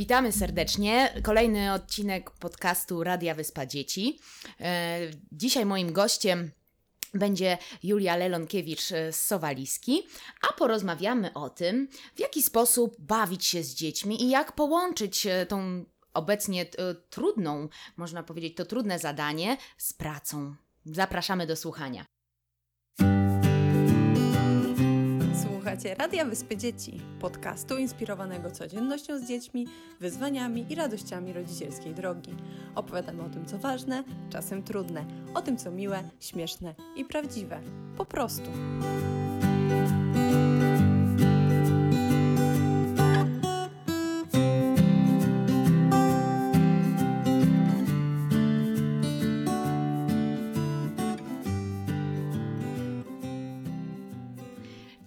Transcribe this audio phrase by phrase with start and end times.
[0.00, 1.14] Witamy serdecznie.
[1.22, 4.18] Kolejny odcinek podcastu Radia Wyspa Dzieci.
[4.60, 4.98] E,
[5.32, 6.50] dzisiaj moim gościem
[7.14, 10.02] będzie Julia Lelonkiewicz z Sowaliski,
[10.48, 15.46] a porozmawiamy o tym, w jaki sposób bawić się z dziećmi i jak połączyć e,
[15.46, 15.84] tą
[16.14, 20.54] obecnie e, trudną, można powiedzieć, to trudne zadanie z pracą.
[20.84, 22.19] Zapraszamy do słuchania.
[25.60, 29.66] Słuchacie Radia Wyspy Dzieci, podcastu inspirowanego codziennością z dziećmi,
[30.00, 32.34] wyzwaniami i radościami rodzicielskiej drogi.
[32.74, 35.04] Opowiadamy o tym, co ważne, czasem trudne,
[35.34, 37.60] o tym, co miłe, śmieszne i prawdziwe.
[37.96, 38.50] Po prostu.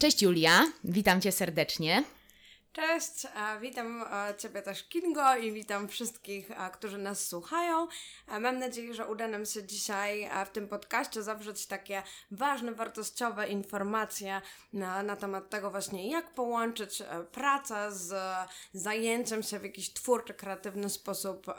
[0.04, 2.04] Cześć Julia, witam Cię serdecznie.
[2.74, 3.26] Cześć,
[3.60, 4.04] witam
[4.38, 7.86] Ciebie też Kingo i witam wszystkich, którzy nas słuchają.
[8.40, 14.40] Mam nadzieję, że uda nam się dzisiaj w tym podcaście zawrzeć takie ważne, wartościowe informacje
[14.72, 18.14] na, na temat tego właśnie, jak połączyć e, pracę z
[18.72, 21.52] zajęciem się w jakiś twórczy, kreatywny sposób e,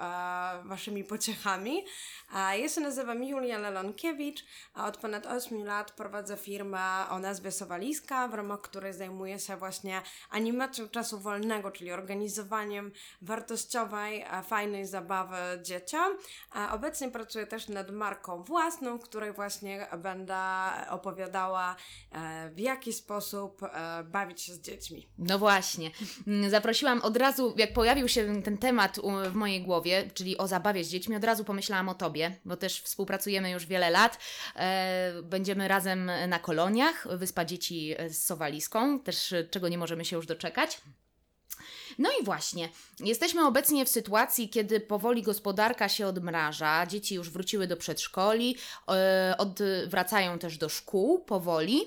[0.64, 1.86] Waszymi pociechami.
[2.34, 8.28] Ja się nazywam Julia Lelonkiewicz, a od ponad 8 lat prowadzę firmę o nazwie Sowaliska,
[8.28, 16.18] w ramach której zajmuję się właśnie animacją czasu wolnego, czyli organizowaniem wartościowej, fajnej zabawy dzieciom.
[16.52, 20.36] A obecnie pracuję też nad marką własną, w której właśnie będę
[20.90, 21.76] opowiadała,
[22.12, 25.08] e, w jaki sposób e, bawić się z dziećmi.
[25.18, 25.92] No właśnie.
[26.28, 29.00] Mm, zaprosiłam od razu, jak pojawił się ten temat
[29.32, 32.82] w mojej głowie, czyli o zabawie z dziećmi, od razu pomyślałam o Tobie, bo też
[32.82, 34.20] współpracujemy już wiele lat.
[34.56, 40.26] E, będziemy razem na koloniach, Wyspa Dzieci z Sowaliską, też czego nie możemy się już
[40.26, 40.82] doczekać.
[41.98, 47.68] No i właśnie, jesteśmy obecnie w sytuacji, kiedy powoli gospodarka się odmraża, dzieci już wróciły
[47.68, 48.58] do przedszkoli,
[48.90, 49.36] e,
[49.88, 51.82] wracają też do szkół powoli,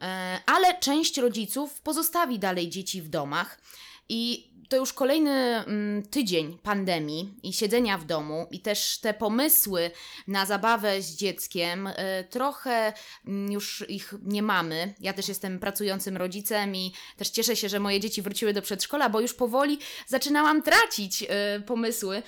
[0.00, 3.60] e, ale część rodziców pozostawi dalej dzieci w domach.
[4.08, 9.90] I to już kolejny mm, tydzień pandemii i siedzenia w domu, i też te pomysły
[10.26, 11.92] na zabawę z dzieckiem, y,
[12.30, 12.92] trochę
[13.26, 14.94] mm, już ich nie mamy.
[15.00, 19.08] Ja też jestem pracującym rodzicem i też cieszę się, że moje dzieci wróciły do przedszkola,
[19.08, 21.26] bo już powoli zaczynałam tracić y,
[21.60, 22.22] pomysły, y,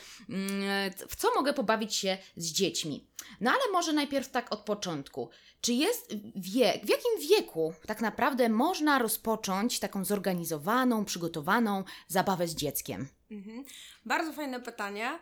[1.08, 3.04] w co mogę pobawić się z dziećmi.
[3.40, 5.30] No ale może najpierw tak od początku.
[5.60, 12.54] Czy jest wiek, w jakim wieku tak naprawdę można rozpocząć taką zorganizowaną, przygotowaną zabawę z
[12.54, 13.08] dzieckiem?
[13.30, 13.64] Mhm.
[14.06, 15.18] Bardzo fajne pytanie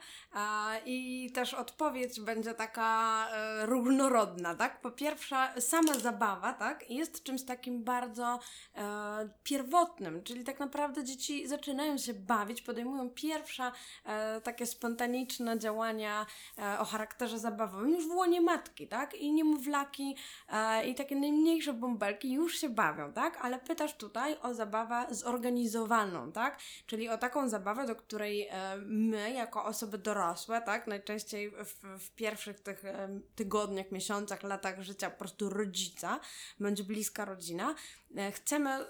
[0.85, 4.81] i też odpowiedź będzie taka e, różnorodna, tak?
[4.81, 6.91] Po pierwsze, sama zabawa, tak?
[6.91, 8.39] Jest czymś takim bardzo
[8.77, 13.73] e, pierwotnym, czyli tak naprawdę dzieci zaczynają się bawić, podejmują pierwsze
[14.05, 16.27] e, takie spontaniczne działania
[16.79, 19.15] o charakterze zabawowym już w łonie matki, tak?
[19.15, 20.17] I niemowlaki
[20.87, 23.39] i takie najmniejsze bąbelki już się bawią, tak?
[23.45, 26.59] Ale pytasz tutaj o zabawę zorganizowaną, tak?
[26.87, 32.11] Czyli o taką zabawę, do której e, my, jako osoby dorosłe, tak, najczęściej w, w
[32.11, 36.21] pierwszych tych e, tygodniach, miesiącach, latach życia po prostu rodzica,
[36.61, 37.75] bądź bliska rodzina,
[38.17, 38.87] e, chcemy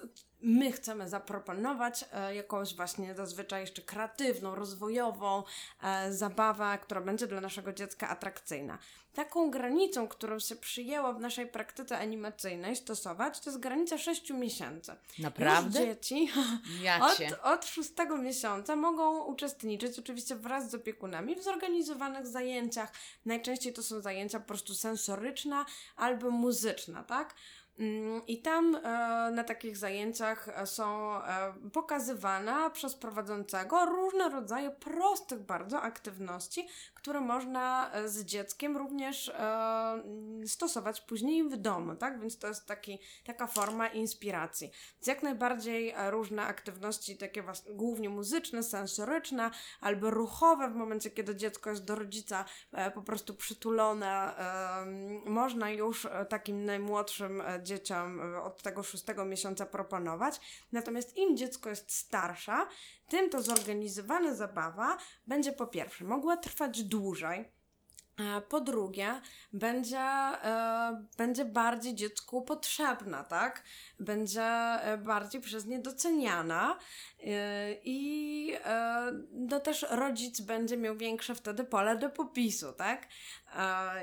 [0.47, 5.43] my chcemy zaproponować e, jakąś właśnie zazwyczaj jeszcze kreatywną, rozwojową
[5.83, 8.79] e, zabawę, która będzie dla naszego dziecka atrakcyjna.
[9.15, 14.93] Taką granicą, którą się przyjęło w naszej praktyce animacyjnej stosować, to jest granica 6 miesięcy.
[15.19, 15.81] Naprawdę?
[15.81, 16.29] Już dzieci
[17.03, 17.91] od, od 6
[18.23, 22.93] miesiąca mogą uczestniczyć oczywiście wraz z opiekunami w zorganizowanych zajęciach.
[23.25, 25.65] Najczęściej to są zajęcia po prostu sensoryczne
[25.97, 27.35] albo muzyczne, tak?
[27.79, 28.81] Mm, I tam e,
[29.31, 36.69] na takich zajęciach e, są e, pokazywane przez prowadzącego różne rodzaje prostych bardzo aktywności,
[37.07, 39.33] które można z dzieckiem również
[40.47, 42.21] stosować później w domu, tak?
[42.21, 44.71] Więc to jest taki, taka forma inspiracji.
[44.95, 49.51] Więc jak najbardziej różne aktywności, takie głównie muzyczne, sensoryczne
[49.81, 52.45] albo ruchowe, w momencie kiedy dziecko jest do rodzica
[52.95, 54.35] po prostu przytulone,
[55.27, 60.41] można już takim najmłodszym dzieciom e, od tego szóstego miesiąca proponować.
[60.73, 62.69] Natomiast im dziecko jest starsza,
[63.09, 66.96] tym to zorganizowana zabawa będzie po pierwsze mogła trwać dłużej,
[68.21, 69.21] E, po drugie,
[69.53, 73.63] będzie, e, będzie bardziej dziecku potrzebna, tak?
[74.01, 76.79] Będzie e, bardziej przez nie doceniana
[77.21, 78.53] e, i
[79.33, 83.09] no też rodzic będzie miał większe wtedy pole do popisu, tak?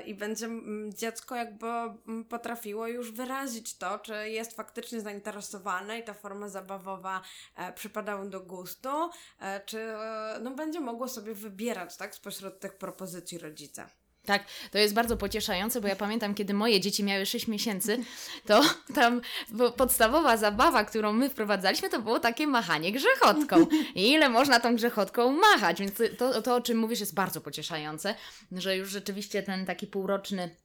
[0.06, 6.04] I będzie mm, dziecko jakby mm, potrafiło już wyrazić to, czy jest faktycznie zainteresowane i
[6.04, 7.22] ta forma zabawowa
[7.56, 9.10] e, przypada mu do gustu,
[9.40, 12.14] e, czy e, no, będzie mogło sobie wybierać, tak?
[12.14, 14.03] Spośród tych propozycji rodzica.
[14.24, 18.04] Tak, to jest bardzo pocieszające, bo ja pamiętam, kiedy moje dzieci miały 6 miesięcy,
[18.46, 18.62] to
[18.94, 23.66] tam bo podstawowa zabawa, którą my wprowadzaliśmy, to było takie machanie grzechotką.
[23.94, 25.80] I ile można tą grzechotką machać?
[25.80, 28.14] Więc to, to o czym mówisz, jest bardzo pocieszające,
[28.52, 30.56] że już rzeczywiście ten taki półroczny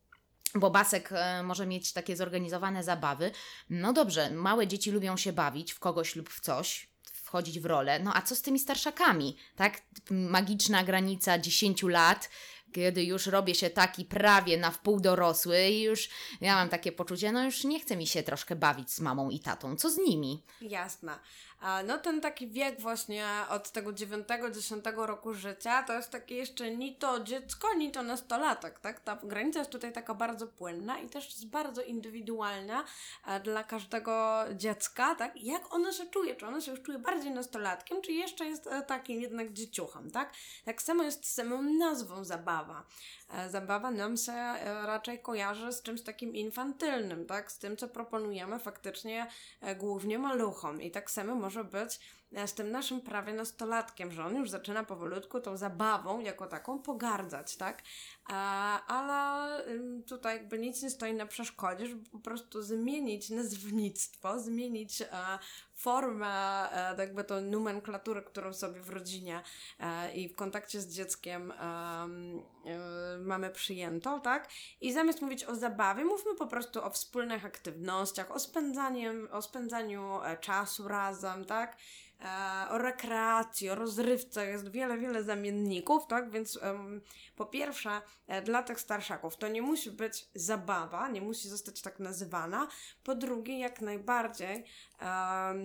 [0.55, 3.31] Bobasek e, może mieć takie zorganizowane zabawy.
[3.69, 6.89] No dobrze, małe dzieci lubią się bawić w kogoś lub w coś,
[7.29, 7.99] wchodzić w rolę.
[7.99, 9.37] No a co z tymi starszakami?
[9.55, 9.81] Tak?
[10.11, 12.29] Magiczna granica 10 lat,
[12.73, 16.09] kiedy już robię się taki prawie na wpół dorosły i już
[16.41, 19.39] ja mam takie poczucie, no już nie chce mi się troszkę bawić z mamą i
[19.39, 19.75] tatą.
[19.75, 20.43] Co z nimi?
[20.61, 21.19] Jasne.
[21.61, 26.75] A no ten taki wiek właśnie od tego 9-10 roku życia to jest takie jeszcze
[26.75, 28.99] ni to dziecko, ni to nastolatek, tak?
[28.99, 32.83] Ta granica jest tutaj taka bardzo płynna i też jest bardzo indywidualna
[33.43, 35.43] dla każdego dziecka, tak?
[35.43, 36.35] Jak ono się czuje?
[36.35, 40.33] Czy ono się już czuje bardziej nastolatkiem, czy jeszcze jest e, takim jednak dzieciuchem, tak?
[40.65, 42.23] Tak samo jest z samą nazwą
[42.59, 42.83] zabawa.
[43.29, 47.51] E, Zabawa nam się e, raczej kojarzy z czymś takim infantylnym, tak?
[47.51, 49.27] Z tym, co proponujemy faktycznie
[49.61, 50.81] e, głównie maluchom.
[50.81, 51.99] I tak samo może być
[52.45, 57.55] z tym naszym prawie nastolatkiem, że on już zaczyna powolutku tą zabawą jako taką pogardzać,
[57.55, 57.81] tak?
[58.87, 59.63] Ale
[60.07, 65.03] tutaj jakby nic nie stoi na przeszkodzie, żeby po prostu zmienić nazwnictwo, zmienić
[65.79, 69.41] formę, e, tak jakby tą nomenklaturę, którą sobie w rodzinie
[69.79, 74.49] e, i w kontakcie z dzieckiem em, e, mamy przyjętą, tak?
[74.81, 78.35] I zamiast mówić o zabawie, mówmy po prostu o wspólnych aktywnościach, o,
[79.31, 81.77] o spędzaniu czasu razem, tak?
[82.69, 86.31] O rekreacji, o rozrywce, jest wiele, wiele zamienników, tak?
[86.31, 87.01] Więc em,
[87.35, 88.01] po pierwsze,
[88.43, 92.67] dla tych starszaków to nie musi być zabawa, nie musi zostać tak nazywana.
[93.03, 94.65] Po drugie, jak najbardziej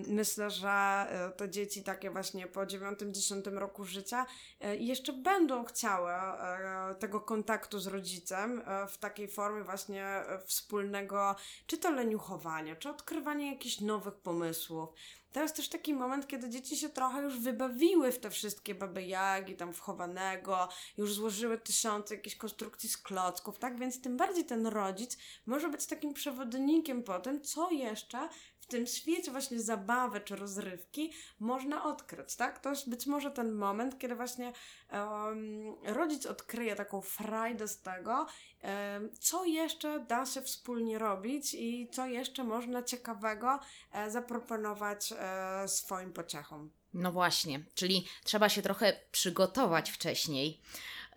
[0.07, 4.25] myślę, że e, te dzieci takie właśnie po 9-10 roku życia
[4.59, 11.35] e, jeszcze będą chciały e, tego kontaktu z rodzicem w takiej formie właśnie wspólnego,
[11.67, 14.89] czy to leniuchowania, czy odkrywania jakichś nowych pomysłów.
[15.35, 19.03] To jest też taki moment, kiedy dzieci się trochę już wybawiły w te wszystkie baby
[19.03, 23.79] jagi, tam wchowanego, już złożyły tysiące jakichś konstrukcji z klocków, tak?
[23.79, 28.29] Więc tym bardziej ten rodzic może być takim przewodnikiem po tym, co jeszcze
[28.67, 32.59] w tym świecie właśnie zabawy czy rozrywki można odkryć, tak?
[32.59, 34.53] To jest być może ten moment, kiedy właśnie
[34.89, 38.25] em, rodzic odkryje taką frajdę z tego,
[38.61, 43.59] em, co jeszcze da się wspólnie robić i co jeszcze można ciekawego
[43.91, 46.71] e, zaproponować e, swoim pociechom.
[46.93, 50.61] No właśnie, czyli trzeba się trochę przygotować wcześniej.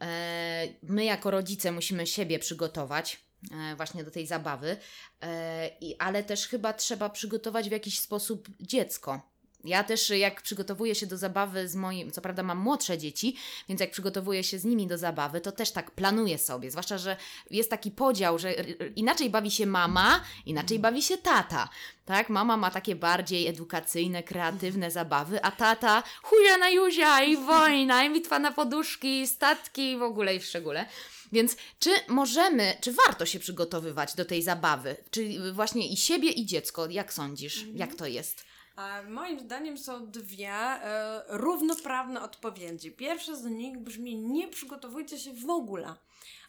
[0.00, 3.27] E, My jako rodzice musimy siebie przygotować
[3.76, 4.76] właśnie do tej zabawy,
[5.22, 9.20] e, ale też chyba trzeba przygotować w jakiś sposób dziecko.
[9.64, 13.36] Ja też, jak przygotowuję się do zabawy z moim, co prawda mam młodsze dzieci,
[13.68, 16.70] więc jak przygotowuję się z nimi do zabawy, to też tak planuję sobie.
[16.70, 17.16] Zwłaszcza, że
[17.50, 18.52] jest taki podział, że
[18.96, 21.68] inaczej bawi się mama, inaczej bawi się tata.
[22.04, 28.04] Tak, mama ma takie bardziej edukacyjne, kreatywne zabawy, a tata chuja na Juzia i wojna,
[28.04, 30.86] i bitwa na poduszki, i statki i w ogóle i w szczególe.
[31.32, 34.96] Więc czy możemy, czy warto się przygotowywać do tej zabawy?
[35.10, 36.86] Czy właśnie i siebie, i dziecko?
[36.90, 37.66] Jak sądzisz?
[37.74, 38.44] Jak to jest?
[38.76, 42.92] A moim zdaniem są dwie e, równoprawne odpowiedzi.
[42.92, 45.94] Pierwsza z nich brzmi: nie przygotowujcie się w ogóle.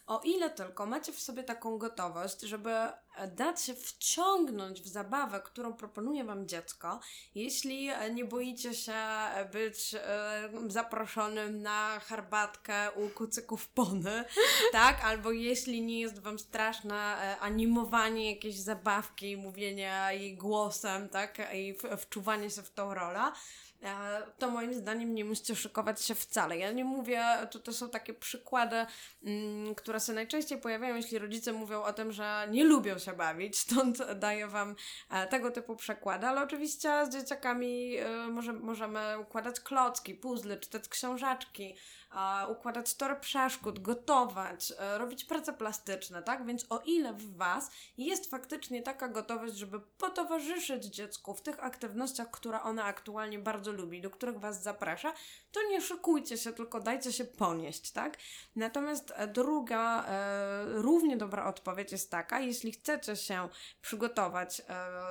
[0.09, 5.41] O ile tylko macie w sobie taką gotowość, żeby e, dać się wciągnąć w zabawę,
[5.45, 6.99] którą proponuje Wam dziecko,
[7.35, 9.95] jeśli e, nie boicie się e, być
[10.67, 14.25] zaproszonym na herbatkę u kucyków pony,
[14.71, 15.03] tak?
[15.03, 21.37] Albo jeśli nie jest Wam straszne animowanie jakiejś zabawki, mówienie jej głosem, tak?
[21.53, 23.31] I wczuwanie się w tą rolę,
[24.37, 26.57] to moim zdaniem nie musicie szykować się wcale.
[26.57, 28.85] Ja nie mówię, to, to są takie przykłady,
[29.23, 33.59] mm, które się najczęściej pojawiają, jeśli rodzice mówią o tym, że nie lubią się bawić,
[33.69, 34.75] stąd daję Wam
[35.09, 40.89] e, tego typu przykłady, ale oczywiście z dzieciakami e, może, możemy układać klocki, puzzle, czytać
[40.89, 41.98] książeczki, e,
[42.49, 46.45] układać tory przeszkód, gotować, e, robić prace plastyczne, tak?
[46.45, 52.31] Więc o ile w Was jest faktycznie taka gotowość, żeby potowarzyszyć dziecku w tych aktywnościach,
[52.31, 55.13] które one aktualnie bardzo lubi, do których Was zaprasza,
[55.51, 58.17] to nie szykujcie się, tylko dajcie się ponieść, tak?
[58.55, 63.49] Natomiast e, druga, e, równie dobra odpowiedź jest taka, jeśli chcecie się
[63.81, 64.61] przygotować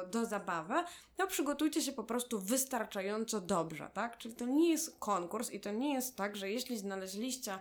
[0.06, 0.74] do zabawy,
[1.16, 4.18] to przygotujcie się po prostu wystarczająco dobrze, tak?
[4.18, 7.58] Czyli to nie jest konkurs i to nie jest tak, że jeśli znaleźliście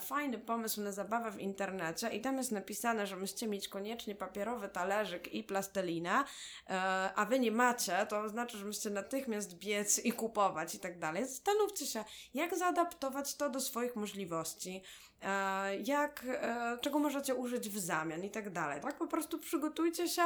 [0.00, 4.68] fajny pomysł na zabawę w internecie i tam jest napisane, że musicie mieć koniecznie papierowy
[4.68, 6.24] talerzyk i plastelinę,
[6.70, 6.72] e,
[7.16, 11.26] a wy nie macie, to znaczy, że musicie natychmiast biec i kupować i tak dalej.
[11.26, 14.82] Zastanówcie się, jak zaadaptować to do swoich możliwości,
[15.22, 18.98] e, jak, e, czego możecie użyć w zamian i tak dalej, tak?
[18.98, 20.22] Po prostu przygotujcie się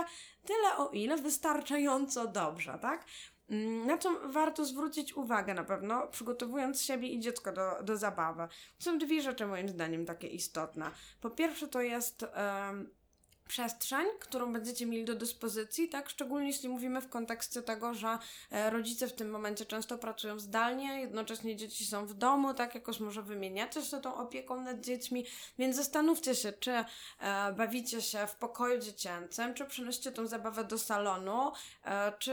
[0.46, 3.04] tyle o ile wystarczająco dobrze, tak?
[3.50, 8.48] Mm, Na co warto zwrócić uwagę na pewno, przygotowując siebie i dziecko do, do zabawy.
[8.78, 10.90] Są dwie rzeczy moim zdaniem takie istotne.
[11.20, 12.26] Po pierwsze to jest
[13.48, 16.08] przestrzeń, którą będziecie mieli do dyspozycji, tak?
[16.08, 18.18] Szczególnie jeśli mówimy w kontekście tego, że
[18.50, 22.74] e, rodzice w tym momencie często pracują zdalnie, jednocześnie dzieci są w domu, tak?
[22.74, 25.26] Jakoś może wymieniacie się tą opieką nad dziećmi,
[25.58, 26.84] więc zastanówcie się, czy e,
[27.52, 31.52] bawicie się w pokoju dziecięcym, czy przenosicie tą zabawę do salonu,
[31.84, 32.32] e, czy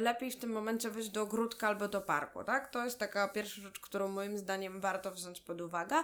[0.00, 2.70] lepiej w tym momencie wyjść do ogródka albo do parku, tak?
[2.70, 5.96] To jest taka pierwsza rzecz, którą moim zdaniem warto wziąć pod uwagę.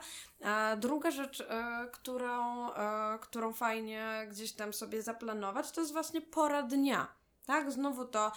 [0.45, 6.21] A druga rzecz, e, którą, e, którą fajnie gdzieś tam sobie zaplanować, to jest właśnie
[6.21, 7.18] pora dnia.
[7.49, 8.33] Tak, znowu to,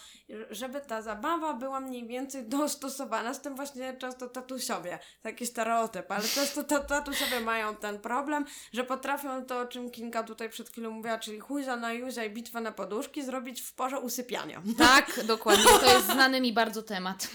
[0.49, 6.23] żeby ta zabawa była mniej więcej dostosowana, z tym właśnie często tatusiowie, taki stereotyp, ale
[6.27, 10.91] często ta- tatusiowie mają ten problem, że potrafią to, o czym Kinga tutaj przed chwilą
[10.91, 14.61] mówiła, czyli chujza na juzia i bitwa na poduszki, zrobić w porze usypiania.
[14.77, 15.63] Tak, dokładnie.
[15.79, 17.27] To jest znany mi bardzo temat.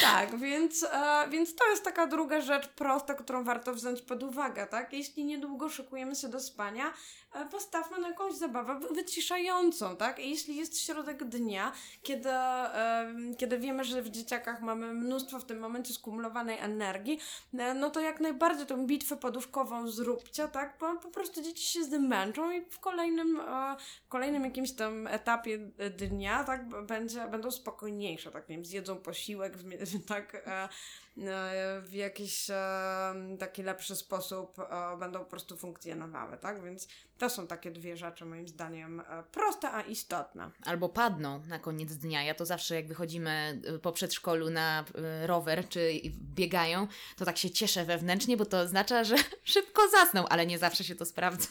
[0.00, 4.66] Tak, więc, e, więc to jest taka druga rzecz prosta, którą warto wziąć pod uwagę,
[4.66, 4.92] tak?
[4.92, 6.92] Jeśli niedługo szykujemy się do spania,
[7.34, 10.18] e, postawmy na jakąś zabawę wy- wyciszającą, tak?
[10.18, 11.72] I jeśli jest środek dnia,
[12.02, 17.18] kiedy, e, kiedy wiemy, że w dzieciakach mamy mnóstwo w tym momencie skumulowanej energii,
[17.58, 20.76] e, no to jak najbardziej tą bitwę poduszkową zróbcie, tak?
[20.80, 25.70] Bo po prostu dzieci się zmęczą i w kolejnym, e, w kolejnym jakimś tam etapie
[25.78, 26.86] e, dnia, tak?
[26.86, 28.48] Będzie, będą spokojniejsze, tak?
[28.48, 29.52] Nie wiem, zjedzą posiłek,
[30.08, 30.44] tak?
[31.18, 36.64] E, w jakiś e, taki lepszy sposób e, będą po prostu funkcjonowały, tak?
[36.64, 39.02] Więc to są takie dwie rzeczy moim zdaniem
[39.32, 40.50] proste, a istotne.
[40.64, 42.22] Albo padną na koniec dnia.
[42.22, 44.84] Ja to zawsze, jak wychodzimy po przedszkolu na
[45.26, 45.92] rower, czy
[46.34, 50.84] biegają, to tak się cieszę wewnętrznie, bo to oznacza, że szybko zasną, ale nie zawsze
[50.84, 51.48] się to sprawdza.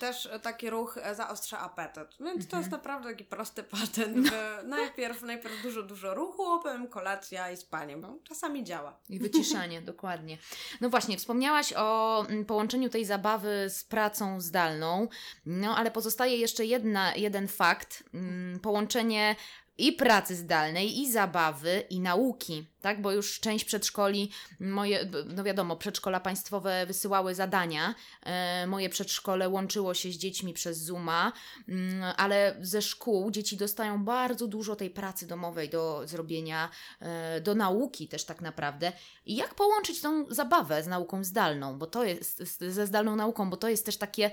[0.00, 2.16] Też e, taki ruch e, zaostrza apetyt.
[2.20, 4.26] Więc to jest naprawdę taki prosty patent.
[4.28, 9.00] że najpierw, najpierw dużo, dużo ruchu, a potem kolacja i spanie, bo czasami działa.
[9.08, 10.38] I wyciszanie, dokładnie.
[10.80, 15.08] No właśnie, wspomniałaś o mm, połączeniu tej zabawy z pracą zdalną,
[15.46, 18.04] no ale pozostaje jeszcze jedna, jeden fakt.
[18.14, 19.36] mm, Połączenie
[19.78, 23.02] i pracy zdalnej, i zabawy, i nauki, tak?
[23.02, 24.30] Bo już część przedszkoli,
[24.60, 27.94] moje, no wiadomo, przedszkola państwowe wysyłały zadania.
[28.22, 31.32] E, moje przedszkole łączyło się z dziećmi przez Zooma,
[31.68, 36.70] mm, ale ze szkół dzieci dostają bardzo dużo tej pracy domowej do zrobienia,
[37.00, 38.92] e, do nauki też tak naprawdę.
[39.26, 43.56] I jak połączyć tą zabawę z nauką zdalną, bo to jest ze zdalną nauką, bo
[43.56, 44.30] to jest też takie,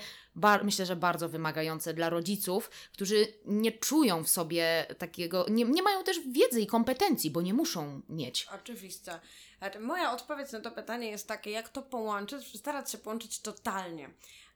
[0.63, 6.03] myślę, że bardzo wymagające dla rodziców, którzy nie czują w sobie takiego, nie, nie mają
[6.03, 8.47] też wiedzy i kompetencji, bo nie muszą mieć.
[8.61, 9.19] Oczywiście.
[9.57, 12.59] Znaczy, Moja odpowiedź na to pytanie jest takie, jak to połączyć?
[12.59, 14.09] Starać się połączyć totalnie.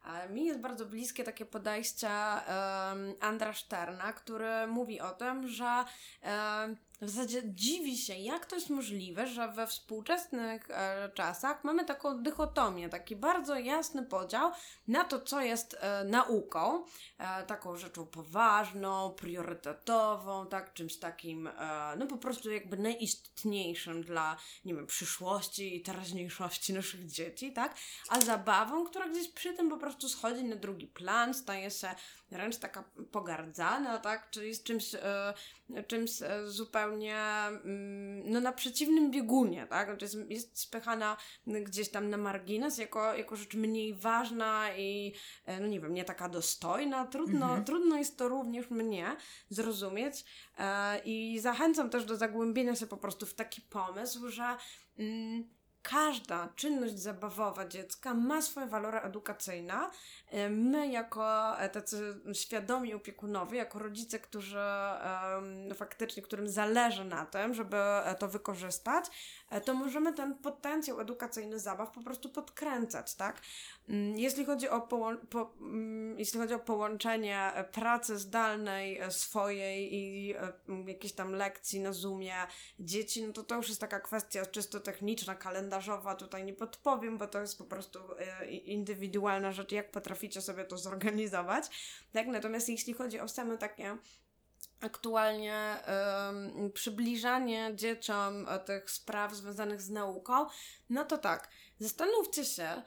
[0.04, 5.86] A Mi jest bardzo bliskie takie podejście um, Andra Szterna, który mówi o tym, że
[6.22, 11.86] em, w zasadzie dziwi się, jak to jest możliwe, że we współczesnych e, czasach mamy
[11.86, 14.52] taką dychotomię, taki bardzo jasny podział
[14.88, 16.84] na to, co jest e, nauką,
[17.18, 24.38] e, taką rzeczą poważną, priorytetową, tak, czymś takim, e, no po prostu jakby najistotniejszym dla,
[24.66, 27.76] nie wiem, przyszłości i teraźniejszości naszych dzieci, tak,
[28.10, 31.96] a zabawą, która gdzieś przy tym po prostu schodzi na drugi plan, staje się
[32.32, 35.34] wręcz taka pogardzana, tak, czyli z czymś, e,
[35.88, 41.18] czymś e, zupełnie mm, no na przeciwnym biegunie, tak, jest, jest spychana
[41.48, 45.14] gdzieś tam na margines jako, jako rzecz mniej ważna i
[45.46, 47.66] e, no nie wiem, nie taka dostojna, trudno, Mhm.
[47.66, 49.16] trudno jest to również mnie
[49.50, 50.26] zrozumieć
[50.58, 54.58] e, i zachęcam też do zagłębienia się po prostu w taki pomysł, że
[54.98, 55.50] mm,
[55.82, 59.90] każda czynność zabawowa dziecka ma swoje walory edukacyjne.
[60.30, 64.60] E, My, jako e, tacy świadomi opiekunowie, jako rodzice, którzy
[65.76, 69.06] faktycznie, którym zależy na tym, żeby e, to wykorzystać,
[69.66, 73.42] to możemy ten potencjał edukacyjny zabaw po prostu podkręcać, tak?
[73.90, 80.54] Mm, Jeśli chodzi o, po, mm, jeśli chodzi o połączenie pracy zdalnej swojej i e,
[80.70, 82.36] m, jakiejś tam lekcji na Zoomie
[82.80, 87.28] dzieci, no to to już jest taka kwestia czysto techniczna, kalendarzowa, tutaj nie podpowiem, bo
[87.28, 88.00] to jest po prostu
[88.66, 91.66] indywidualna rzecz, jak potraficie sobie to zorganizować.
[92.14, 92.28] Tak?
[92.28, 93.98] Natomiast jeśli chodzi o same takie
[94.82, 100.46] aktualnie em, przybliżanie dzieciom e, tych spraw związanych z nauką,
[100.90, 101.50] no to tak,
[101.80, 102.84] zastanówcie się,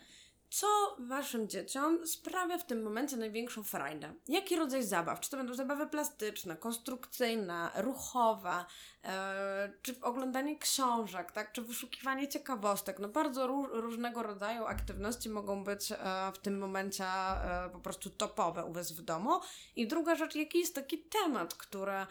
[0.52, 4.14] co waszym dzieciom sprawia w tym momencie największą frajdę?
[4.28, 5.20] Jaki rodzaj zabaw?
[5.20, 8.64] Czy to będą zabawy plastyczne, konstrukcyjne, ruchowe,
[9.04, 11.52] e, czy oglądanie książek, tak?
[11.52, 12.98] Czy wyszukiwanie ciekawostek?
[12.98, 15.96] No bardzo ró- różnego rodzaju aktywności mogą być e,
[16.34, 19.40] w tym momencie e, po prostu topowe u was w domu.
[19.76, 22.06] I druga rzecz, jaki jest taki temat, który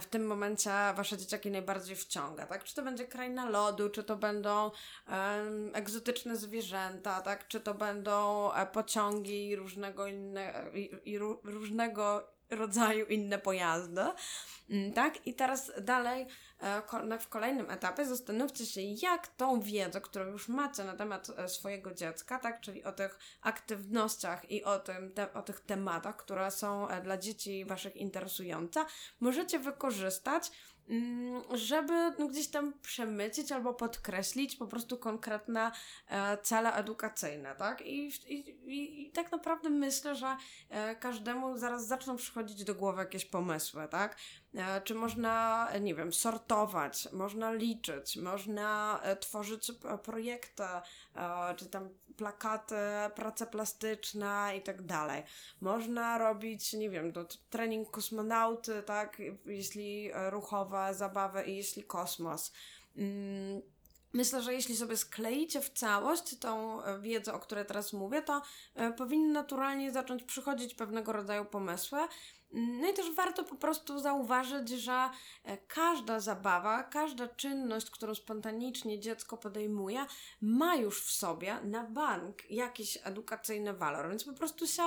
[0.00, 2.64] w tym momencie wasze dzieciaki najbardziej wciąga, tak?
[2.64, 4.70] Czy to będzie kraina lodu, czy to będą
[5.06, 7.48] em, egzotyczne zwierzęta, tak?
[7.48, 14.02] Czy to będą e, pociągi różnego inne, i, i ró- różnego rodzaju inne pojazdy,
[14.70, 15.26] Mm, tak?
[15.26, 16.26] I teraz dalej
[16.60, 21.48] e, w kolejnym etapie zastanówcie się, jak tą wiedzę, którą już macie na temat e,
[21.48, 22.60] swojego dziecka, tak?
[22.60, 27.18] Czyli o tych aktywnościach i o, tym, te, o tych tematach, które są e, dla
[27.18, 28.84] dzieci waszych interesujące,
[29.20, 30.50] możecie wykorzystać
[31.54, 35.72] żeby no, gdzieś tam przemycić albo podkreślić po prostu konkretne
[36.42, 37.80] cele edukacyjne, tak?
[37.86, 40.36] I, i, i, tak naprawdę myślę, że
[40.68, 44.16] e, każdemu zaraz zaczną przychodzić do głowy jakieś pomysły, tak?
[44.54, 49.72] E, czy można, e, nie wiem, sortować, można liczyć, można tworzyć
[50.02, 50.64] projekty,
[51.56, 52.74] czy tam plakaty,
[53.14, 55.22] prace plastyczne i tak dalej.
[55.60, 61.84] Można robić, nie wiem, to t- trening kosmonauty, tak, jeśli e, ruchowe zabawy i jeśli
[61.84, 62.52] kosmos.
[62.96, 63.62] Mm,
[64.14, 68.42] Myślę, że jeśli sobie skleicie w całość tą e, wiedzę, o której teraz mówię, to
[68.74, 71.98] e, powinny naturalnie zacząć przychodzić pewnego rodzaju pomysły.
[72.54, 75.10] No i też warto po prostu zauważyć, że
[75.44, 80.06] e, każda zabawa, każda czynność, którą spontanicznie dziecko podejmuje,
[80.40, 84.82] ma już w sobie na bank jakiś edukacyjny walor, więc po prostu się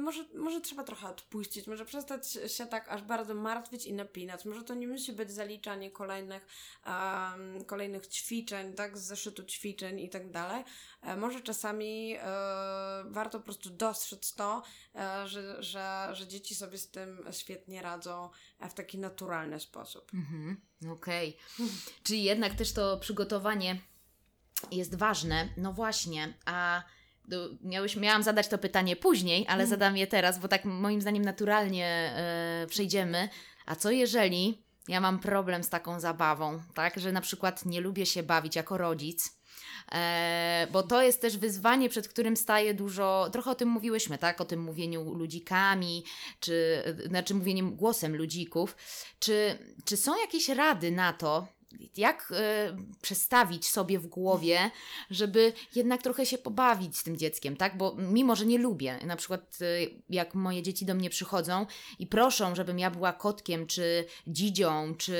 [0.00, 4.44] może, może trzeba trochę odpuścić, może przestać się tak aż bardzo martwić i napinać.
[4.44, 6.46] Może to nie musi być zaliczanie kolejnych,
[6.84, 10.64] em, kolejnych ćwiczeń, tak, z zeszytu ćwiczeń i tak dalej.
[11.02, 12.20] E, Może czasami e,
[13.04, 14.62] warto po prostu dostrzec to,
[14.94, 20.10] e, że, że, że dzieci sobie z tym świetnie radzą e, w taki naturalny sposób.
[20.14, 20.60] Mhm,
[20.92, 21.36] Okej.
[22.02, 23.80] Czyli jednak też to przygotowanie
[24.70, 25.48] jest ważne.
[25.56, 26.82] No właśnie, a
[27.62, 31.86] miałeś, miałam zadać to pytanie później, ale zadam je teraz, bo tak moim zdaniem naturalnie
[31.86, 33.28] e, przejdziemy.
[33.66, 38.06] A co jeżeli ja mam problem z taką zabawą, tak, że na przykład nie lubię
[38.06, 39.40] się bawić jako rodzic?
[39.92, 44.40] E, bo to jest też wyzwanie, przed którym staje dużo, trochę o tym mówiłyśmy, tak?
[44.40, 46.04] O tym mówieniu ludzikami,
[46.40, 48.76] czy znaczy mówieniem głosem ludzików.
[49.18, 51.46] Czy, czy są jakieś rady na to,
[51.96, 54.70] jak e, przestawić sobie w głowie,
[55.10, 57.76] żeby jednak trochę się pobawić z tym dzieckiem, tak?
[57.76, 59.64] Bo mimo, że nie lubię, na przykład e,
[60.08, 61.66] jak moje dzieci do mnie przychodzą
[61.98, 65.16] i proszą, żebym ja była kotkiem, czy dzidzią, czy,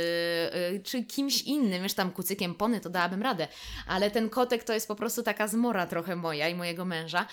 [0.53, 3.49] e, czy kimś innym, już tam kucykiem pony, to dałabym radę,
[3.87, 7.27] ale ten kotek to jest po prostu taka zmora trochę moja i mojego męża.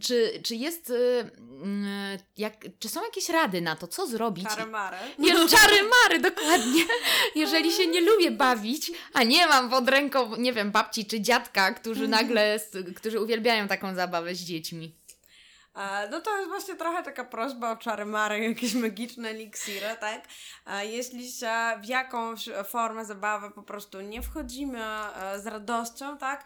[0.00, 0.92] Czy, czy jest,
[1.62, 4.48] mm, jak, czy są jakieś rady na to, co zrobić?
[4.48, 4.96] Czary-mary.
[5.18, 6.82] Jest czary mary, dokładnie.
[7.34, 8.47] Jeżeli się nie lubię bawić,
[9.12, 13.68] a nie mam pod ręką, nie wiem, babci czy dziadka, którzy nagle, s- którzy uwielbiają
[13.68, 14.94] taką zabawę z dziećmi.
[15.78, 20.24] E, No to jest właśnie trochę taka prośba o czary-mary, jakieś magiczne eliksiry, tak?
[20.66, 26.44] E, Jeśli się w jakąś formę zabawy po prostu nie wchodzimy e, z radością, tak?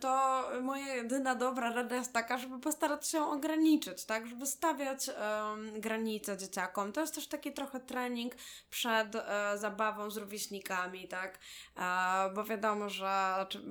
[0.00, 4.26] To moja jedyna dobra rada jest taka, żeby postarać się ograniczyć, tak?
[4.26, 6.92] Żeby stawiać em, granice dzieciakom.
[6.92, 8.34] To jest też taki trochę trening
[8.70, 9.12] przed
[9.54, 11.38] zabawą z rówieśnikami, tak?
[12.34, 13.62] Bo wiadomo, że znaczy,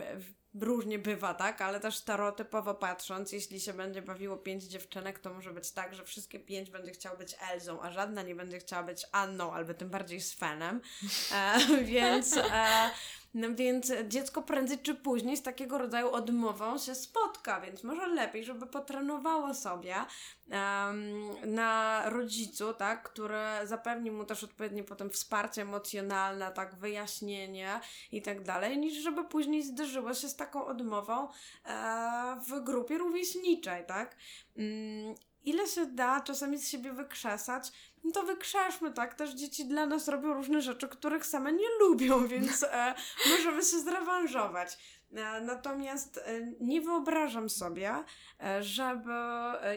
[0.59, 1.61] różnie bywa, tak?
[1.61, 6.03] Ale też stereotypowo patrząc, jeśli się będzie bawiło pięć dziewczynek, to może być tak, że
[6.03, 9.89] wszystkie pięć będzie chciało być Elzą, a żadna nie będzie chciała być Anną, albo tym
[9.89, 10.81] bardziej Svenem.
[11.31, 12.89] E, więc, e,
[13.33, 18.43] No więc dziecko prędzej czy później z takiego rodzaju odmową się spotka, więc może lepiej,
[18.43, 19.95] żeby potrenowało sobie
[21.45, 27.79] na rodzicu, tak, które zapewni mu też odpowiednie potem wsparcie emocjonalne, tak, wyjaśnienie
[28.11, 31.27] i tak dalej, niż żeby później zderzyło się z taką odmową
[31.65, 34.15] e, w grupie rówieśniczej, tak.
[34.57, 37.71] Um, ile się da czasami z siebie wykrzesać,
[38.03, 39.15] no to wykrzeszmy, tak?
[39.15, 42.93] Też dzieci dla nas robią różne rzeczy, których same nie lubią, więc e,
[43.31, 44.77] możemy się zrewanżować.
[45.15, 47.95] E, natomiast e, nie wyobrażam sobie,
[48.43, 49.11] e, żeby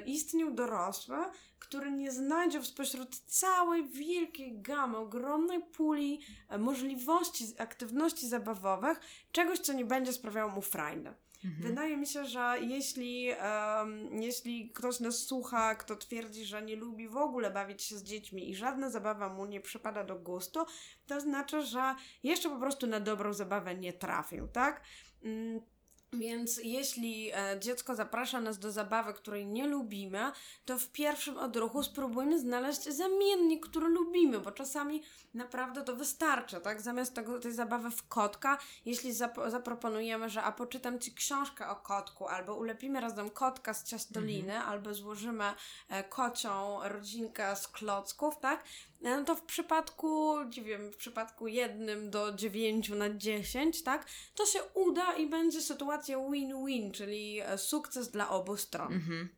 [0.06, 1.16] istniał dorosły,
[1.58, 6.20] który nie znajdzie spośród całej wielkiej gamy, ogromnej puli
[6.58, 9.00] możliwości, aktywności zabawowych,
[9.32, 11.14] czegoś, co nie będzie sprawiało mu frajdy.
[11.44, 11.62] Mhm.
[11.62, 17.08] Wydaje mi się, że jeśli, um, jeśli ktoś nas słucha, kto twierdzi, że nie lubi
[17.08, 20.60] w ogóle bawić się z dziećmi i żadna zabawa mu nie przypada do gustu,
[21.06, 24.82] to znaczy, że jeszcze po prostu na dobrą zabawę nie trafił, tak?
[25.22, 25.73] Mm
[26.18, 30.32] więc jeśli e, dziecko zaprasza nas do zabawy, której nie lubimy,
[30.64, 35.02] to w pierwszym odruchu spróbujmy znaleźć zamiennik, który lubimy, bo czasami
[35.34, 36.80] naprawdę to wystarczy, tak?
[36.80, 41.76] Zamiast tego, tej zabawy w kotka, jeśli zap zaproponujemy, że a poczytam Ci książkę o
[41.76, 44.70] kotku, albo ulepimy razem kotka z ciastoliny, mhm.
[44.72, 45.44] albo złożymy
[45.88, 48.64] e, kocią rodzinkę z klocków, tak?
[49.04, 54.46] No to w przypadku, nie wiem, w przypadku jednym do dziewięciu na dziesięć, tak, to
[54.46, 58.92] się uda i będzie sytuacja win-win, czyli e, sukces dla obu stron.
[58.92, 59.28] Mhm.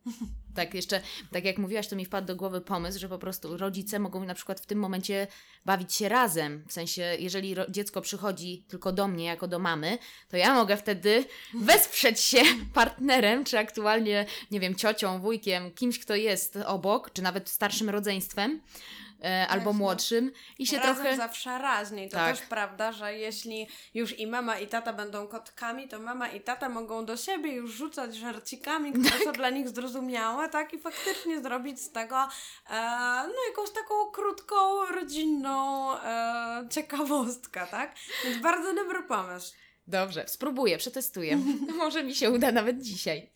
[0.57, 1.01] Tak, jeszcze,
[1.33, 4.35] tak jak mówiłaś, to mi wpadł do głowy pomysł, że po prostu rodzice mogą na
[4.35, 5.27] przykład w tym momencie
[5.65, 6.65] bawić się razem.
[6.69, 9.99] W sensie, jeżeli dziecko przychodzi tylko do mnie jako do mamy,
[10.29, 11.25] to ja mogę wtedy
[11.55, 12.43] wesprzeć się
[12.75, 18.61] partnerem, czy aktualnie, nie wiem, ciocią, wujkiem, kimś, kto jest obok, czy nawet starszym rodzeństwem
[19.25, 21.17] e, albo młodszym i się Razem trochę...
[21.17, 22.09] zawsze raźniej.
[22.09, 22.37] To tak.
[22.37, 26.69] też prawda, że jeśli już i mama i tata będą kotkami, to mama i tata
[26.69, 29.23] mogą do siebie już rzucać żarcikami, które tak.
[29.23, 30.75] są dla nich zrozumiałe, tak?
[30.75, 32.29] I faktycznie zrobić z tego
[32.71, 32.75] e,
[33.27, 37.95] no jakąś taką krótką, rodzinną e, ciekawostkę, tak?
[38.25, 39.55] Więc bardzo dobry pomysł.
[39.87, 41.39] Dobrze, spróbuję, przetestuję.
[41.79, 43.31] Może mi się uda nawet dzisiaj,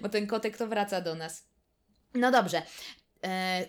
[0.00, 1.44] bo ten kotek to wraca do nas.
[2.14, 2.62] No dobrze,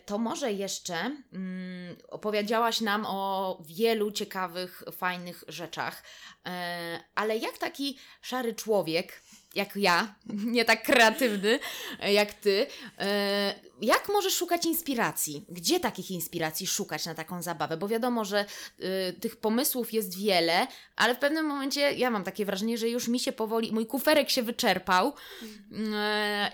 [0.06, 0.96] to może jeszcze
[1.34, 6.04] mm, opowiedziałaś nam o wielu ciekawych, fajnych rzeczach,
[6.46, 9.22] e, ale jak taki szary człowiek,
[9.56, 10.16] jak ja,
[10.56, 11.60] nie tak kreatywny
[12.00, 12.68] jak ty,
[13.00, 15.46] e, jak możesz szukać inspiracji?
[15.50, 17.78] Gdzie takich inspiracji szukać na taką zabawę?
[17.78, 18.46] Bo wiadomo, że
[18.80, 23.08] y, tych pomysłów jest wiele, ale w pewnym momencie ja mam takie wrażenie, że już
[23.08, 25.76] mi się powoli, mój kuferek się wyczerpał y,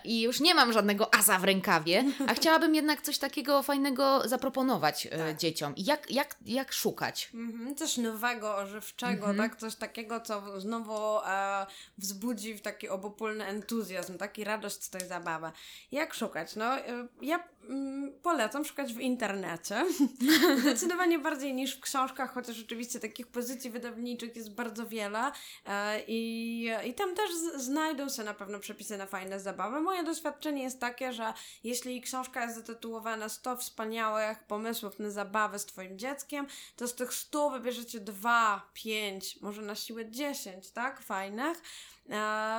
[0.04, 5.08] i już nie mam żadnego asa w rękawie, a chciałabym jednak coś takiego fajnego zaproponować
[5.12, 5.38] tak.
[5.38, 5.74] dzieciom.
[5.78, 7.30] Jak, jak, jak szukać?
[7.34, 9.38] Mhm, coś nowego, ożywczego, mhm.
[9.38, 9.60] tak?
[9.60, 11.66] Coś takiego, co znowu e,
[11.98, 15.52] wzbudzi w taki obopólny entuzjazm, taki radość z tej zabawy.
[15.92, 16.56] Jak szukać?
[16.56, 19.86] No, e, ja mm, polecam szukać w internecie.
[20.62, 25.32] Zdecydowanie bardziej niż w książkach, chociaż oczywiście takich pozycji wydawniczych jest bardzo wiele.
[25.66, 29.82] E, i, I tam też znajdą się na pewno przepisy na fajne zabawy.
[29.82, 35.66] Moje doświadczenie jest takie, że jeśli książka jest zatytułowana 100 wspaniałych pomysłów na zabawę z
[35.66, 41.02] Twoim dzieckiem, to z tych 100 wybierzecie 2, 5, może na siłę 10, tak?
[41.02, 41.62] Fajnych.
[42.10, 42.16] E,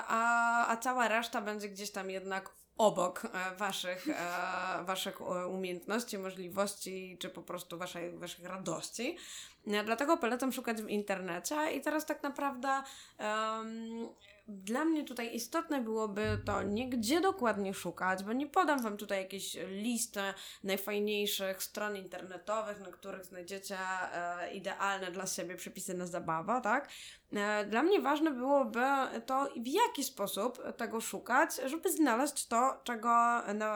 [0.08, 7.16] a, a cała reszta będzie gdzieś tam jednak obok e, waszych, e, waszych umiejętności, możliwości,
[7.20, 9.16] czy po prostu waszej, waszych radości.
[9.84, 12.82] Dlatego polecam szukać w internecie i teraz tak naprawdę
[13.18, 14.08] um,
[14.50, 19.18] dla mnie tutaj istotne byłoby to nie gdzie dokładnie szukać, bo nie podam Wam tutaj
[19.18, 20.20] jakiejś listy
[20.64, 26.88] najfajniejszych stron internetowych, na których znajdziecie e, idealne dla siebie przepisy na zabawę, tak?
[27.32, 28.80] E, dla mnie ważne byłoby
[29.26, 33.66] to, w jaki sposób tego szukać, żeby znaleźć to, czego no,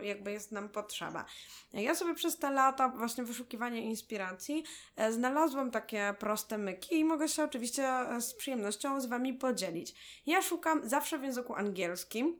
[0.00, 1.24] jakby jest nam potrzeba.
[1.72, 4.64] Ja sobie przez te lata właśnie wyszukiwania inspiracji
[4.96, 7.88] e, znalazłam takie proste myki i mogę się oczywiście
[8.20, 9.94] z przyjemnością z Wami podzielić.
[10.26, 12.38] Ja szukam zawsze w języku angielskim.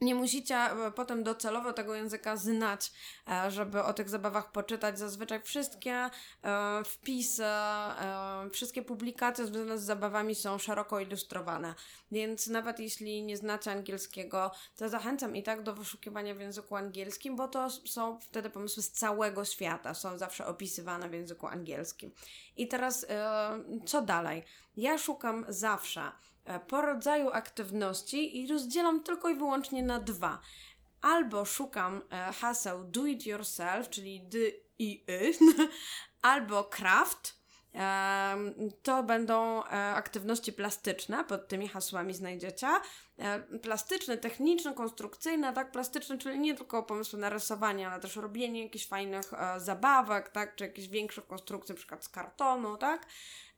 [0.00, 2.92] Nie musicie e, potem docelowo tego języka znać,
[3.28, 4.98] e, żeby o tych zabawach poczytać.
[4.98, 6.10] Zazwyczaj wszystkie e,
[6.84, 7.42] wpisy,
[8.52, 11.74] wszystkie publikacje związane z zabawami są szeroko ilustrowane.
[12.10, 17.36] Więc nawet jeśli nie znacie angielskiego, to zachęcam i tak do wyszukiwania w języku angielskim,
[17.36, 19.94] bo to są wtedy pomysły z całego świata.
[19.94, 22.12] Są zawsze opisywane w języku angielskim.
[22.56, 23.06] I teraz
[23.86, 24.44] co dalej?
[24.76, 26.12] Ja szukam zawsze
[26.66, 30.40] po rodzaju aktywności i rozdzielam tylko i wyłącznie na dwa.
[31.00, 34.38] Albo szukam e, haseł do it yourself, czyli d
[34.78, 35.32] i y,
[36.22, 37.40] albo craft,
[38.82, 42.68] To będą e, aktywności plastyczne, pod tymi hasłami znajdziecie.
[43.18, 45.72] E, Plastyczne, techniczne, konstrukcyjne, tak?
[45.72, 50.56] Plastyczne, czyli nie tylko pomysły na rysowanie, ale też robienie jakichś fajnych e, zabawek, tak?
[50.56, 53.06] Czy jakichś większych konstrukcji, przykład z kartonu, tak?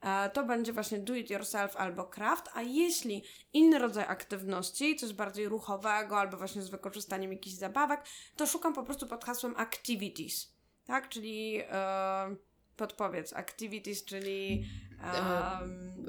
[0.02, 5.12] E, To będzie właśnie do it yourself albo craft, a jeśli inny rodzaj aktywności, coś
[5.12, 8.00] bardziej ruchowego albo właśnie z wykorzystaniem jakichś zabawek,
[8.36, 10.52] to szukam po prostu pod hasłem activities,
[10.84, 11.08] tak?
[11.08, 12.36] Czyli e,
[12.76, 14.66] podpowiedz, activities, czyli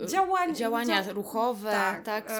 [0.03, 2.31] E, działań, Działania dzia- ruchowe, tak, tak,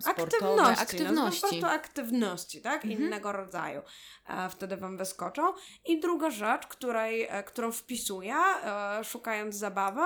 [0.00, 0.26] sportowe,
[0.62, 1.14] aktywności, aktywności.
[1.14, 3.02] No, po prostu aktywności, tak, Mhm.
[3.02, 3.82] innego rodzaju.
[4.50, 5.42] Wtedy Wam wyskoczą.
[5.86, 8.34] I druga rzecz, której, którą wpisuję,
[9.04, 10.00] szukając zabawy,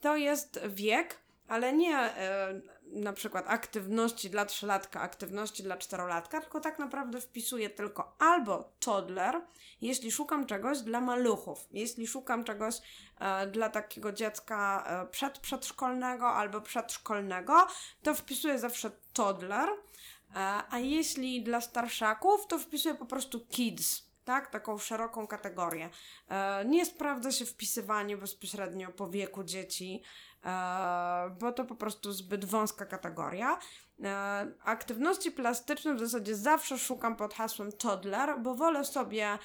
[0.00, 2.60] to jest wiek, ale nie e,
[2.92, 9.40] na przykład aktywności dla trzylatka, aktywności dla czterolatka, tylko tak naprawdę wpisuję tylko albo toddler,
[9.80, 12.74] jeśli szukam czegoś dla maluchów, jeśli szukam czegoś
[13.20, 17.66] e, dla takiego dziecka e, przedprzedszkolnego albo przedszkolnego,
[18.02, 19.74] to wpisuję zawsze toddler, e,
[20.70, 24.09] a jeśli dla starszaków, to wpisuję po prostu kids.
[24.24, 25.90] Tak, taką szeroką kategorię.
[26.28, 30.02] E, nie sprawdza się wpisywanie bezpośrednio po wieku dzieci,
[30.44, 33.58] e, bo to po prostu zbyt wąska kategoria.
[34.04, 39.38] E, aktywności plastyczne w zasadzie zawsze szukam pod hasłem toddler, bo wolę sobie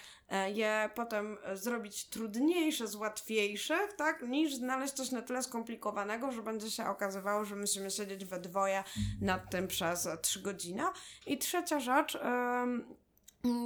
[0.54, 6.72] je potem zrobić trudniejsze z łatwiejszych, tak, niż znaleźć coś na tyle skomplikowanego, że będzie
[6.72, 8.84] się okazywało, że musimy siedzieć we dwoje
[9.22, 10.84] nad tym przez trzy godziny.
[11.26, 12.18] I trzecia rzecz,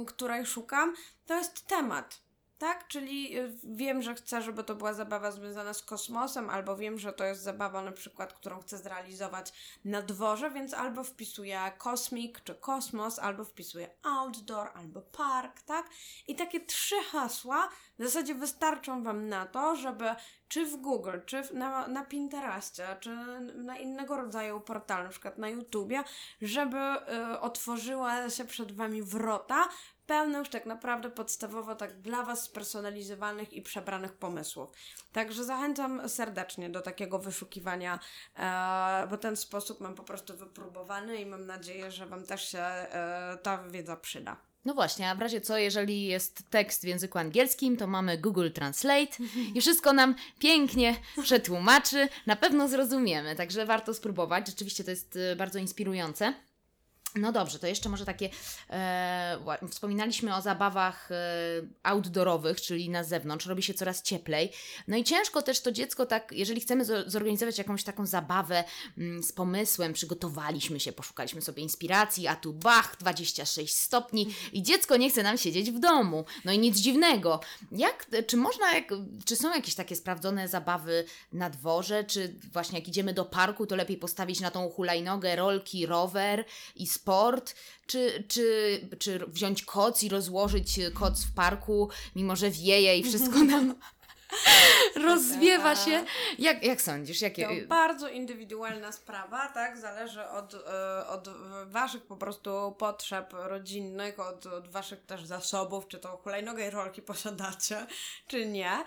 [0.06, 0.94] której szukam,
[1.26, 2.20] to jest temat.
[2.60, 6.98] Tak, czyli y, wiem, że chcę, żeby to była zabawa związana z kosmosem, albo wiem,
[6.98, 9.52] że to jest zabawa na przykład, którą chcę zrealizować
[9.84, 15.90] na dworze, więc albo wpisuję kosmik czy kosmos, albo wpisuję outdoor, albo park, tak?
[16.28, 17.68] I takie trzy hasła
[17.98, 20.14] w zasadzie wystarczą Wam na to, żeby
[20.48, 23.16] czy w Google, czy na, na Pinterestie, czy
[23.54, 26.02] na innego rodzaju portalu, na przykład na YouTubie,
[26.42, 29.68] żeby y, otworzyła się przed Wami wrota
[30.10, 34.68] pełne już tak naprawdę podstawowo tak dla Was spersonalizowanych i przebranych pomysłów.
[35.12, 37.98] Także zachęcam serdecznie do takiego wyszukiwania,
[38.36, 42.58] e, bo ten sposób mam po prostu wypróbowany i mam nadzieję, że Wam też się
[42.58, 44.36] e, ta wiedza przyda.
[44.64, 48.50] No właśnie, a w razie co, jeżeli jest tekst w języku angielskim, to mamy Google
[48.50, 49.16] Translate
[49.54, 54.46] i wszystko nam pięknie przetłumaczy, na pewno zrozumiemy, także warto spróbować.
[54.46, 56.34] Rzeczywiście to jest e, bardzo inspirujące.
[57.14, 58.30] No dobrze, to jeszcze może takie.
[58.70, 59.38] E,
[59.70, 61.16] wspominaliśmy o zabawach e,
[61.82, 64.52] outdoorowych, czyli na zewnątrz, robi się coraz cieplej.
[64.88, 68.64] No i ciężko też to dziecko, tak, jeżeli chcemy zo- zorganizować jakąś taką zabawę
[68.98, 74.96] mm, z pomysłem, przygotowaliśmy się, poszukaliśmy sobie inspiracji, a tu bach, 26 stopni i dziecko
[74.96, 76.24] nie chce nam siedzieć w domu.
[76.44, 77.40] No i nic dziwnego.
[77.72, 78.88] Jak, czy można, jak,
[79.24, 83.76] czy są jakieś takie sprawdzone zabawy na dworze, czy właśnie jak idziemy do parku, to
[83.76, 86.44] lepiej postawić na tą hulajnogę, rolki, rower
[86.76, 87.54] i sport,
[87.86, 93.44] czy, czy, czy wziąć koc i rozłożyć koc w parku, mimo że wieje i wszystko
[93.52, 93.74] nam
[95.08, 96.04] rozwiewa się.
[96.38, 97.20] Jak, jak sądzisz?
[97.20, 97.46] Jakie...
[97.62, 99.78] To bardzo indywidualna sprawa, tak?
[99.78, 101.28] Zależy od, e, od
[101.66, 107.02] Waszych po prostu potrzeb rodzinnych, od, od Waszych też zasobów, czy to hulajnogę i rolki
[107.02, 107.86] posiadacie,
[108.26, 108.84] czy nie.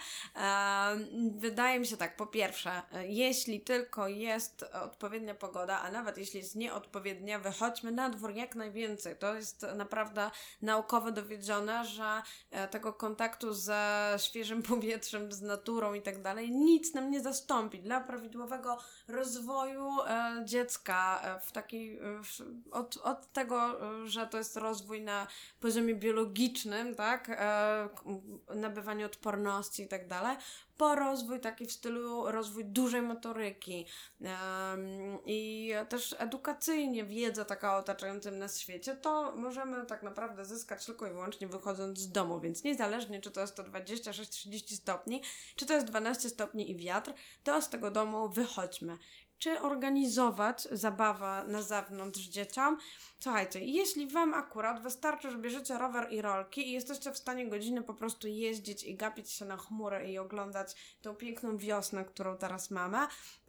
[1.35, 6.55] Wydaje mi się tak, po pierwsze, jeśli tylko jest odpowiednia pogoda, a nawet jeśli jest
[6.55, 9.15] nieodpowiednia, wychodźmy na dwór jak najwięcej.
[9.15, 16.01] To jest naprawdę naukowo dowiedzione, że e, tego kontaktu ze świeżym powietrzem, z naturą i
[16.01, 22.23] tak dalej, nic nam nie zastąpi dla prawidłowego rozwoju e, dziecka e, w takiej, e,
[22.23, 22.41] w,
[22.71, 25.27] od, od tego, e, że to jest rozwój na
[25.59, 27.89] poziomie biologicznym, tak, e,
[28.55, 30.37] nabywanie odporności i tak dalej,
[30.77, 33.85] po rozwój taki w stylu rozwój dużej motoryki
[35.25, 41.07] i też edukacyjnie wiedza taka o otaczającym nas świecie, to możemy tak naprawdę zyskać tylko
[41.07, 45.21] i wyłącznie wychodząc z domu, więc niezależnie czy to jest to 26-30 stopni,
[45.55, 48.97] czy to jest 12 stopni i wiatr, to z tego domu wychodźmy.
[49.43, 52.77] Czy organizować zabawę na zewnątrz dzieciom?
[53.19, 57.81] Słuchajcie, jeśli Wam akurat wystarczy, że bierzecie rower i rolki i jesteście w stanie godziny
[57.81, 62.71] po prostu jeździć i gapić się na chmurę i oglądać tą piękną wiosnę, którą teraz
[62.71, 62.97] mamy,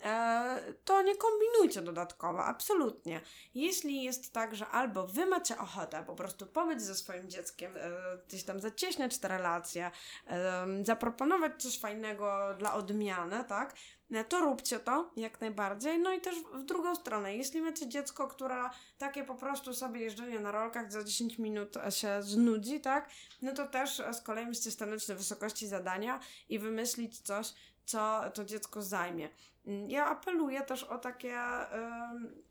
[0.04, 3.20] e, to nie kombinujcie dodatkowo, absolutnie.
[3.54, 7.90] Jeśli jest tak, że albo Wy macie ochotę po prostu pobyć ze swoim dzieckiem, e,
[8.28, 9.90] gdzieś tam zacieśniać te relacje,
[10.26, 13.74] e, zaproponować coś fajnego dla odmiany, tak?
[14.10, 15.98] E, to róbcie to jak najbardziej.
[15.98, 20.40] No i też w drugą stronę, jeśli macie dziecko, które takie po prostu sobie jeżdżenie
[20.40, 23.10] na rolkach za 10 minut e, się znudzi, tak?
[23.42, 28.20] No to też e, z kolei musicie stanąć na wysokości zadania i wymyślić coś, co
[28.34, 29.28] to dziecko zajmie.
[29.66, 31.34] Mm, Ja apeluję też o takie.
[31.36, 32.43] em,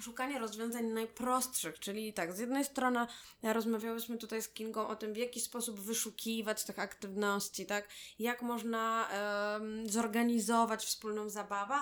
[0.00, 3.06] Szukanie rozwiązań najprostszych, czyli tak, z jednej strony
[3.44, 8.42] e, rozmawiałyśmy tutaj z Kingą o tym, w jaki sposób wyszukiwać tych aktywności, tak, jak
[8.42, 11.74] można em, zorganizować wspólną zabawę.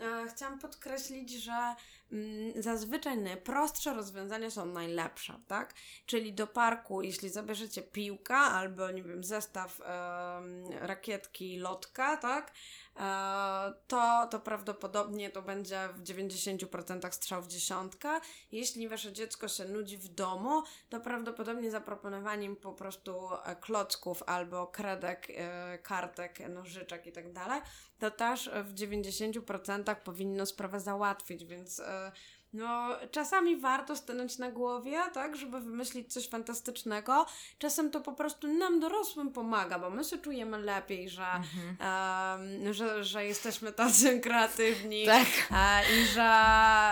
[0.00, 1.74] E, chciałam podkreślić, że
[2.12, 5.74] mm, zazwyczaj najprostsze rozwiązania są najlepsze, tak?
[6.06, 9.80] Czyli do parku, jeśli zabierzecie piłkę albo, nie wiem, zestaw
[10.80, 12.52] rakietki, lotka, tak?
[12.96, 18.20] E, to, to prawdopodobnie to będzie w 90% strzał w dziesiątkę.
[18.52, 24.22] Jeśli wasze dziecko się nudzi w domu, to prawdopodobnie zaproponowanie im po prostu e, klocków
[24.26, 27.60] albo kredek, e, kartek, nożyczek i tak dalej,
[27.98, 31.82] to też w 90% powinno sprawę załatwić, więc
[32.52, 37.26] no, czasami warto stanąć na głowie, tak, żeby wymyślić coś fantastycznego.
[37.58, 41.26] Czasem to po prostu nam dorosłym pomaga, bo my się czujemy lepiej, że,
[41.78, 45.26] em, że, że jesteśmy tacy kreatywni Tak.
[45.50, 46.32] e, i, że,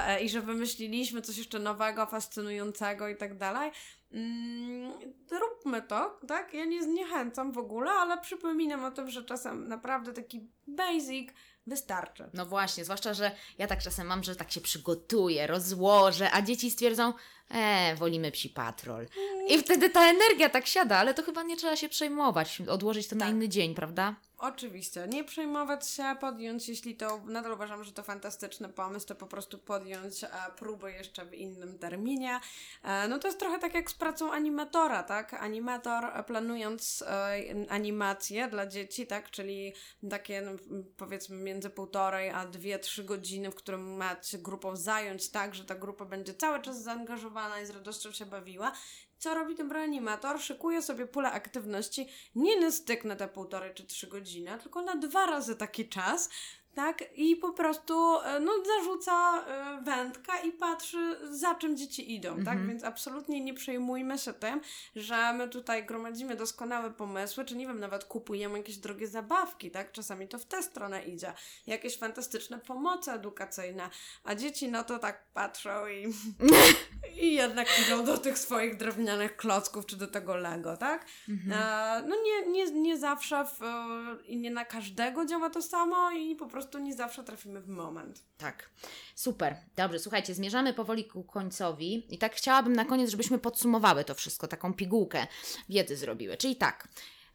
[0.07, 3.71] e, i że wymyśliliśmy coś jeszcze nowego, fascynującego i tak dalej.
[4.13, 4.93] Mm,
[5.31, 6.55] róbmy to, tak?
[6.55, 11.29] Ja nie zniechęcam w ogóle, ale przypominam o tym, że czasem naprawdę taki basic
[11.67, 12.31] wystarczy.
[12.35, 16.71] No właśnie, zwłaszcza, że ja tak czasem mam, że tak się przygotuję, rozłożę, a dzieci
[16.71, 17.13] stwierdzą,
[17.51, 19.07] e, wolimy psi patrol.
[19.49, 23.17] I wtedy ta energia tak siada, ale to chyba nie trzeba się przejmować, odłożyć to
[23.17, 23.35] na Tak.
[23.35, 24.15] inny dzień, prawda?
[24.41, 29.27] Oczywiście, nie przejmować się, podjąć, jeśli to nadal uważam, że to fantastyczny pomysł, to po
[29.27, 32.41] prostu podjąć e, próbę jeszcze w innym terminie.
[32.83, 35.35] E, no to jest trochę tak jak z pracą animatora, tak?
[35.35, 37.05] Animator e, planując
[37.69, 39.31] animacje dla dzieci, tak?
[39.31, 39.75] Czyli
[40.11, 40.53] takie no,
[40.97, 45.75] powiedzmy między półtorej a dwie, trzy godziny, w którym macie grupą zająć tak, że ta
[45.75, 48.73] grupa będzie cały czas zaangażowana i z radością się bawiła.
[49.21, 50.41] Co robi dobry animator?
[50.41, 54.97] Szykuje sobie pulę aktywności nie na styk na te półtorej czy trzy godziny, tylko na
[54.97, 56.31] dwa razy taki czas,
[56.75, 57.05] tak?
[57.17, 62.67] I po prostu e, no, zarzuca e, wędka i patrzy, za czym dzieci idą, tak?
[62.67, 64.61] Więc absolutnie nie przejmujmy się tym,
[64.97, 69.93] że my tutaj gromadzimy doskonałe pomysły, czy nie wiem, nawet kupujemy jakieś drogie zabawki, tak?
[69.93, 71.33] Czasami to w tę stronę idzie.
[71.67, 73.91] Jakieś fantastyczne pomoce edukacyjne,
[74.25, 76.07] a dzieci no to tak patrzą i,
[77.23, 81.07] i jednak idą do tych swoich drewnianych klocków, czy do tego Lego, tak?
[81.53, 86.11] E, no nie, nie, nie zawsze w, e, i nie na każdego działa to samo
[86.11, 88.23] i po prostu nie zawsze trafimy w moment.
[88.39, 88.71] Tak.
[89.15, 89.57] Super.
[89.77, 94.49] Dobrze, słuchajcie, zmierzamy powoli ku końcowi i tak chciałabym na koniec, żebyśmy podsumowały to wszystko,
[94.49, 95.27] taką pigułkę
[95.69, 96.37] wiedzy zrobiły.
[96.37, 96.89] Czyli tak,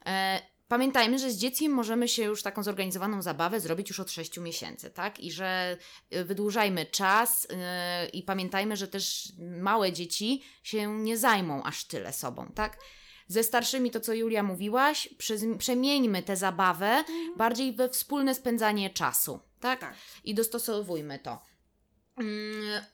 [0.06, 4.38] e, pamiętajmy, że z dzieckiem możemy się już taką zorganizowaną zabawę zrobić już od 6
[4.40, 5.20] miesięcy, tak?
[5.20, 5.76] I że
[6.10, 12.12] e, wydłużajmy czas e, i pamiętajmy, że też małe dzieci się nie zajmą aż tyle
[12.12, 12.78] sobą, tak?
[13.28, 15.08] Ze starszymi, to co Julia mówiłaś,
[15.58, 17.04] przemieńmy tę zabawę
[17.36, 19.80] bardziej we wspólne spędzanie czasu, tak?
[19.80, 19.94] Tak.
[20.24, 21.42] I dostosowujmy to.
[22.16, 22.84] Mm,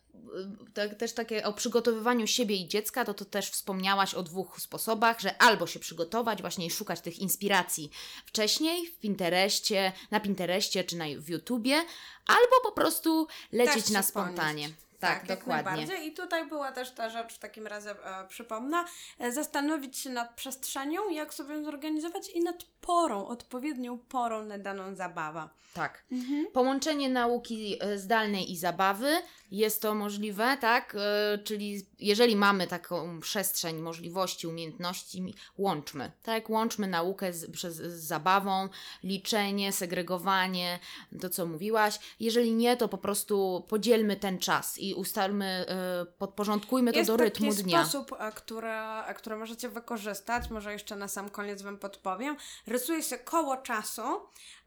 [0.75, 5.21] tak, też takie o przygotowywaniu siebie i dziecka, to to też wspomniałaś o dwóch sposobach,
[5.21, 7.91] że albo się przygotować, właśnie i szukać tych inspiracji
[8.27, 11.85] wcześniej w Pinterestie, na Pinterestie czy na, w YouTubie,
[12.27, 14.71] albo po prostu lecieć Też na spontanie.
[15.03, 15.65] Tak, jak dokładnie.
[15.65, 16.07] najbardziej.
[16.07, 18.85] I tutaj była też ta rzecz, w takim razie e, przypomnę,
[19.19, 24.59] e, zastanowić się nad przestrzenią, jak sobie ją zorganizować i nad porą, odpowiednią porą na
[24.59, 25.49] daną zabawę.
[25.75, 26.05] Tak.
[26.53, 29.13] Połączenie nauki e, zdalnej i zabawy
[29.53, 30.95] jest to możliwe, tak?
[30.99, 36.51] E, Czyli jeżeli mamy taką przestrzeń możliwości, umiejętności, łączmy, tak?
[36.51, 38.69] Łączmy naukę z, przez, z zabawą,
[39.05, 40.79] liczenie, segregowanie,
[41.21, 41.99] to co mówiłaś.
[42.21, 47.17] Jeżeli nie, to po prostu podzielmy ten czas i ustalmy, e, podporządkujmy to Jest do
[47.17, 47.85] rytmu taki dnia.
[47.85, 52.37] sposób, e, który, e, który możecie wykorzystać, może jeszcze na sam koniec Wam podpowiem.
[52.67, 54.03] Rysuje się koło czasu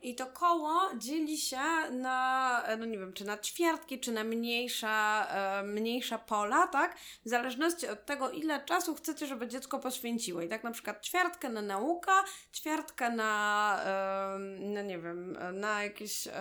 [0.05, 4.23] i to koło dzieli się na, e, no nie wiem, czy na ćwiartki, czy na
[4.23, 6.97] mniejsza, e, mniejsza pola, tak?
[7.25, 10.41] W zależności od tego, ile czasu chcecie, żeby dziecko poświęciło.
[10.41, 12.11] I tak na przykład ćwiartkę na naukę,
[12.53, 16.31] ćwiartkę na, e, no nie wiem, na jakieś e,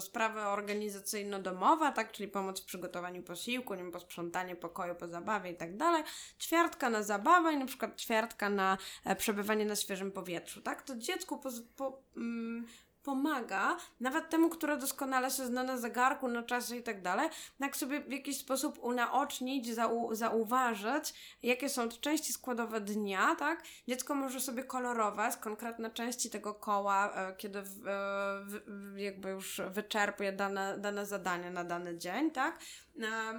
[0.00, 2.12] sprawy organizacyjno-domowe, tak?
[2.12, 6.02] Czyli pomoc w przygotowaniu posiłku, nie wiem, posprzątanie pokoju po zabawie i tak dalej.
[6.38, 10.82] Ćwiartka na zabawę i na przykład ćwiartka na e, przebywanie na świeżym powietrzu, tak?
[10.82, 12.66] To dziecku poz, po, mm,
[13.02, 17.28] pomaga nawet temu, które doskonale się zna na zegarku, na czasie i tak dalej,
[17.60, 23.62] jak sobie w jakiś sposób unaocznić, zau- zauważyć, jakie są te części składowe dnia, tak?
[23.88, 29.60] Dziecko może sobie kolorować konkretne części tego koła, e, kiedy e, w, w, jakby już
[29.70, 32.58] wyczerpie dane, dane zadanie na dany dzień, tak?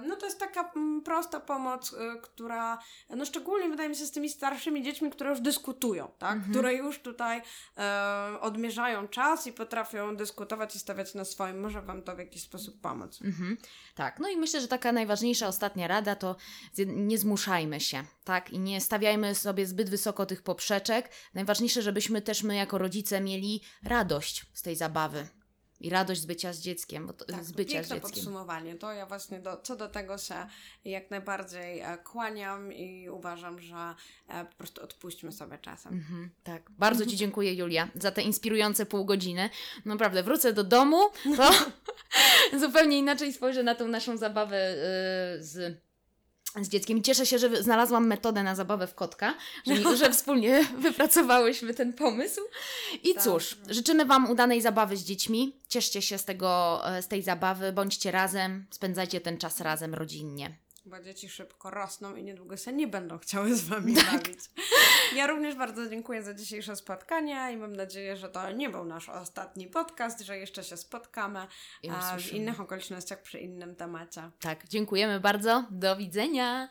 [0.06, 2.78] No to jest taka mm, prosta pomoc, e, która,
[3.10, 6.38] no szczególnie wydaje mi się z tymi starszymi dziećmi, które już dyskutują, tak?
[6.50, 7.42] Które już tutaj
[7.78, 11.60] e, odmierzają czas i potrafią dyskutować i stawiać na swoim.
[11.60, 13.20] Może Wam to w jakiś sposób pomóc.
[13.22, 13.56] Mhm.
[13.94, 16.36] Tak, no i myślę, że taka najważniejsza ostatnia rada to
[16.86, 18.50] nie zmuszajmy się, tak?
[18.50, 21.10] I nie stawiajmy sobie zbyt wysoko tych poprzeczek.
[21.34, 25.41] Najważniejsze, żebyśmy też my jako rodzice mieli radość z tej zabawy
[25.82, 28.10] i radość z bycia z dzieckiem, bo to, Tak, z bycia z piękne dzieckiem.
[28.10, 28.74] podsumowanie.
[28.74, 30.46] To ja właśnie do, co do tego się
[30.84, 33.94] jak najbardziej e, kłaniam i uważam, że
[34.28, 35.92] e, po prostu odpuśćmy sobie czasem.
[35.92, 39.50] Mhm, tak, bardzo Ci dziękuję Julia za te inspirujące pół godziny.
[39.84, 41.00] Naprawdę, wrócę do domu,
[41.36, 41.50] to
[42.60, 45.82] zupełnie inaczej spojrzę na tą naszą zabawę y, z,
[46.60, 47.02] z dzieckiem.
[47.02, 49.34] Cieszę się, że znalazłam metodę na zabawę w kotka,
[49.66, 52.40] że, że wspólnie wypracowałyśmy ten pomysł.
[53.02, 53.24] I Tak.
[53.24, 55.56] cóż, życzymy Wam udanej zabawy z dziećmi.
[55.68, 60.56] Cieszcie się z, tego, e, z tej zabawy, bądźcie razem, spędzajcie ten czas razem rodzinnie.
[60.84, 64.12] Bo dzieci szybko rosną i niedługo się nie będą chciały z Wami Tak.
[64.12, 64.40] bawić.
[65.16, 69.08] Ja również bardzo dziękuję za dzisiejsze spotkanie i mam nadzieję, że to nie był nasz
[69.08, 71.46] ostatni podcast, że jeszcze się spotkamy
[72.18, 74.30] w innych okolicznościach przy innym temacie.
[74.40, 75.64] Tak, dziękujemy bardzo.
[75.70, 76.68] Do widzenia.